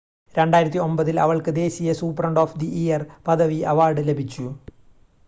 2009 0.35 0.79
ൽ 1.09 1.19
അവൾക്ക് 1.19 1.51
ദേശീയ 1.55 1.93
സൂപ്രണ്ട് 1.93 2.39
ഓഫ് 2.39 2.57
ദി 2.59 2.69
ഇയർ 2.81 3.03
പദവി 3.27 3.59
അവാർഡ് 3.71 4.07
ലഭിച്ചു 4.09 4.47